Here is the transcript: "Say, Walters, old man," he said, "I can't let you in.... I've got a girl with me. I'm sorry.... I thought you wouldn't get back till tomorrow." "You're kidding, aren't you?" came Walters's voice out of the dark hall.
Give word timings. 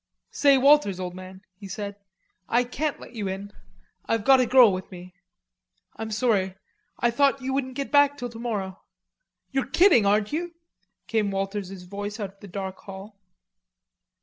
"Say, 0.31 0.57
Walters, 0.57 0.99
old 0.99 1.13
man," 1.13 1.43
he 1.53 1.67
said, 1.67 1.95
"I 2.49 2.63
can't 2.63 2.99
let 2.99 3.13
you 3.13 3.27
in.... 3.27 3.51
I've 4.07 4.25
got 4.25 4.39
a 4.39 4.47
girl 4.47 4.73
with 4.73 4.89
me. 4.89 5.13
I'm 5.95 6.09
sorry.... 6.09 6.55
I 6.99 7.11
thought 7.11 7.43
you 7.43 7.53
wouldn't 7.53 7.75
get 7.75 7.91
back 7.91 8.17
till 8.17 8.27
tomorrow." 8.29 8.81
"You're 9.51 9.67
kidding, 9.67 10.07
aren't 10.07 10.33
you?" 10.33 10.55
came 11.05 11.29
Walters's 11.29 11.83
voice 11.83 12.19
out 12.19 12.33
of 12.33 12.39
the 12.39 12.47
dark 12.47 12.79
hall. 12.79 13.21